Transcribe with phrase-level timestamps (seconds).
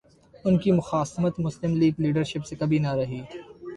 [0.45, 3.21] ان کی مخاصمت مسلم لیگ لیڈرشپ سے کبھی نہ رہی۔